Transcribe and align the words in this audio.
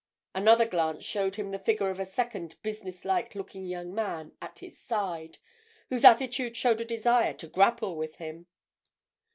Another 0.33 0.65
glance 0.65 1.05
showed 1.05 1.35
him 1.35 1.51
the 1.51 1.59
figure 1.59 1.91
of 1.91 1.99
a 1.99 2.07
second 2.07 2.55
business 2.63 3.05
like 3.05 3.35
looking 3.35 3.67
young 3.67 3.93
man 3.93 4.31
at 4.41 4.57
his 4.57 4.75
side, 4.75 5.37
whose 5.89 6.03
attitude 6.03 6.57
showed 6.57 6.81
a 6.81 6.85
desire 6.85 7.33
to 7.33 7.45
grapple 7.45 7.95
with 7.95 8.15
him. 8.15 8.47